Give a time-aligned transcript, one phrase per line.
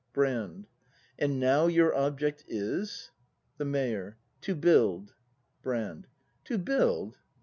[0.13, 0.65] Brand.
[1.19, 3.11] And now your object is—?
[3.59, 4.17] The Mayor.
[4.41, 5.13] To build.
[5.61, 6.07] Brand.
[6.45, 7.19] To build